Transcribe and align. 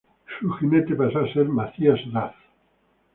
Su 0.39 0.51
jinete 0.53 0.95
pasó 0.95 1.19
a 1.19 1.31
ser 1.31 1.45
Matthias 1.47 1.99
Rath. 2.11 2.33